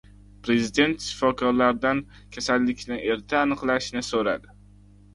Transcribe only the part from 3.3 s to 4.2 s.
aniqlashni